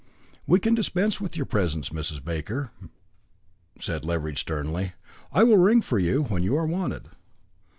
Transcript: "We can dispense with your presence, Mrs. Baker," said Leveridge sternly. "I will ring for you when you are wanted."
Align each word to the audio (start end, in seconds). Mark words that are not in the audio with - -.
"We 0.47 0.59
can 0.59 0.73
dispense 0.73 1.21
with 1.21 1.37
your 1.37 1.45
presence, 1.45 1.89
Mrs. 1.89 2.25
Baker," 2.25 2.71
said 3.79 4.03
Leveridge 4.03 4.39
sternly. 4.39 4.93
"I 5.31 5.43
will 5.43 5.57
ring 5.57 5.83
for 5.83 5.99
you 5.99 6.23
when 6.23 6.41
you 6.41 6.55
are 6.55 6.65
wanted." 6.65 7.09